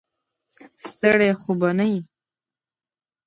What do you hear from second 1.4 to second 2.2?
خو به نه یې.